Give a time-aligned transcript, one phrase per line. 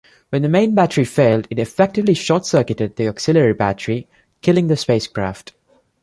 [0.31, 4.07] When the main battery failed, it effectively short-circuited the auxiliary battery,
[4.41, 5.53] killing the spacecraft.